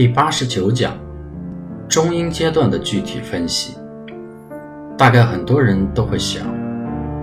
[0.00, 0.96] 第八十九讲，
[1.86, 3.76] 中阴阶段的具体分析。
[4.96, 6.46] 大概很多人都会想，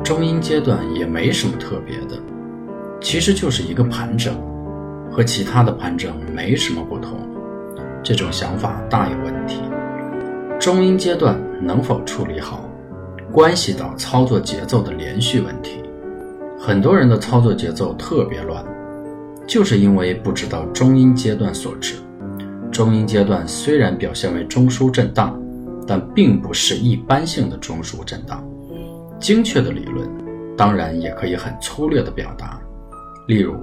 [0.04, 2.22] 中阴阶段也没什么特别的，
[3.02, 4.36] 其实就是一个盘整，
[5.10, 7.18] 和其他的盘整没什么不同。
[8.04, 9.60] 这种想法大有问题。
[10.60, 12.70] 中阴阶段能否处理好，
[13.32, 15.82] 关系到操作节奏的连续问题。
[16.60, 18.64] 很多人的操作节奏特别乱，
[19.48, 21.96] 就是因为不知道中阴阶段所致。
[22.78, 25.36] 中阴阶段虽然表现为中枢震荡，
[25.88, 28.48] 但并不是一般性的中枢震荡。
[29.20, 30.08] 精确的理论，
[30.56, 32.62] 当然也可以很粗略的表达。
[33.28, 33.56] 例如，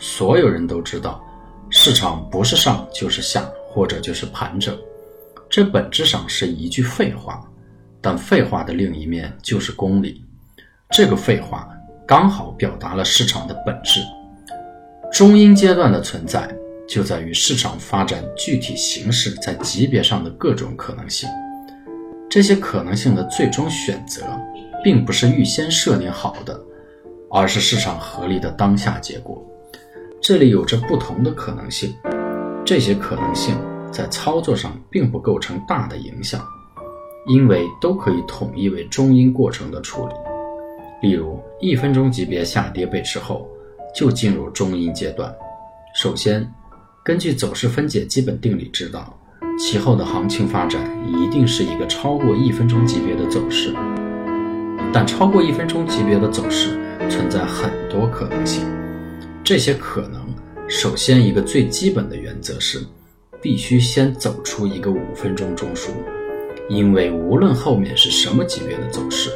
[0.00, 1.22] 所有人都知道，
[1.68, 4.74] 市场不是上就是下，或者就是盘整。
[5.50, 7.46] 这本质上是一句废话，
[8.00, 10.24] 但废话的另一面就是公理。
[10.88, 11.68] 这个废话
[12.06, 14.00] 刚好表达了市场的本质。
[15.12, 16.50] 中阴阶段的存在，
[16.92, 21.26] 就在于市场发展具体形式在级别上的各种可能性。
[22.28, 24.22] 这些可能性的最终选择，
[24.84, 26.60] 并不是预先设定好的，
[27.30, 29.42] 而是市场合力的当下结果。
[30.20, 31.94] 这里有着不同的可能性，
[32.62, 33.56] 这些可能性。
[33.90, 36.42] 在操作上并不构成大的影响，
[37.26, 40.14] 因为都可以统一为中阴过程的处理。
[41.02, 43.46] 例如，一分钟级别下跌背驰后，
[43.94, 45.30] 就进入中阴阶段。
[45.94, 46.50] 首先，
[47.04, 49.18] 根据走势分解基本定理知道，
[49.58, 53.74] 其后的行情发展一定是一个超过一分钟级别的走势。
[54.92, 56.78] 但超过一分钟级别的走势
[57.10, 58.64] 存在很多可能性，
[59.42, 60.32] 这些可能，
[60.68, 62.80] 首先一个最基本的原则是。
[63.40, 65.88] 必须先走出一个五分钟中枢，
[66.68, 69.30] 因为无论后面是什么级别的走势，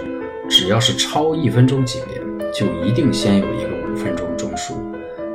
[0.48, 4.74] 只要是超一分钟级别，就一定先有一个五分钟中枢，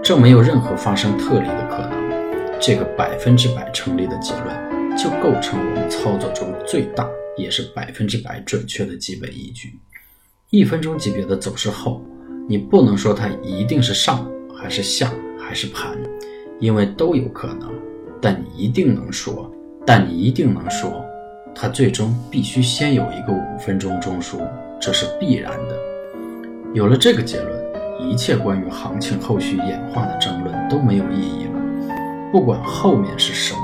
[0.02, 2.01] 这没有任何发生特例的可能。
[2.62, 9.80] 这个百分之百成立的结论，就构成我们操作中最大也是百分之百准确的基本依据。
[10.52, 12.06] 一分钟级别的走势后，
[12.48, 15.98] 你不能说它一定是上还是下还是盘，
[16.60, 17.74] 因为都有可能。
[18.22, 19.52] 但你一定能说，
[19.84, 21.04] 但你一定能说，
[21.56, 24.38] 它最终必须先有一个五分钟中枢，
[24.80, 25.76] 这是必然的。
[26.76, 31.51] 有了这个结论，一切关于行情后续演化的争论都没有意义了。
[32.32, 33.62] 不管后面是什么，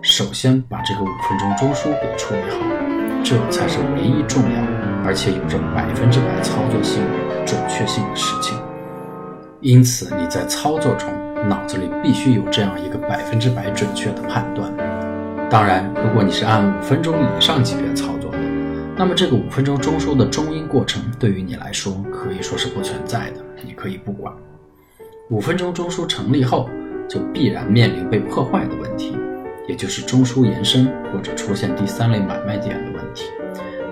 [0.00, 2.58] 首先把这个五分钟中枢给处理好，
[3.22, 4.62] 这才是唯一重要
[5.04, 7.02] 而且有着百分之百操作性
[7.44, 8.58] 准确性的事情。
[9.60, 11.08] 因此，你在操作中。
[11.48, 14.72] 脑子里必须有这样一个百分之百准确的判断。
[15.48, 18.38] 当然，如果你是按五分钟以上级别操作的，
[18.96, 24.34] 那么这个五分钟中枢的中阴过程对于你来说可以说是不存在的，你可以不管。
[25.30, 26.68] 五分钟中枢成立后，
[27.08, 29.16] 就必然面临被破坏的问题，
[29.66, 33.24] 也就是中枢延伸或者出现第三类买卖点的问题。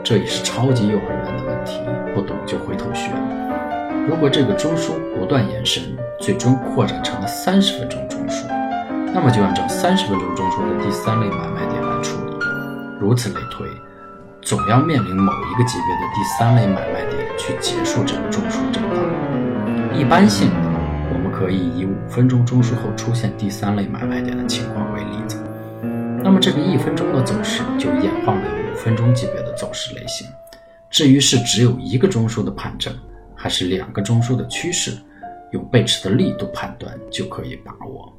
[0.05, 1.81] 这也是超级幼儿园的问题，
[2.15, 3.11] 不懂就回头学。
[4.07, 5.83] 如果这个中枢不断延伸，
[6.21, 8.47] 最终扩展成了三十分钟中枢，
[9.13, 12.37] 那么就按照三十分钟中枢的第三类买卖点来处理，
[13.01, 13.67] 如此类推，
[14.43, 18.93] 总要面临某一个级别的第三类买卖点去结束这个中枢震荡。
[19.93, 20.51] 一般性，
[21.39, 25.37] 可以以五分钟中枢后出现第三类买卖点的情况为例子，
[26.25, 30.27] 那么这个一分钟的走势就演化为五分钟级别的走势类型。
[30.89, 32.91] 至于是只有一个中枢的盘整。
[33.39, 34.97] 还是两个中枢的趋势，
[35.53, 38.11] 用背驰的力度判断就可以把握。